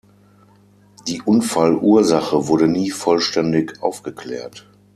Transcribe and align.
Die 1.05 1.21
Unfallursache 1.21 2.47
wurde 2.47 2.67
nie 2.67 2.89
vollständig 2.89 3.83
aufgeklärt. 3.83 4.67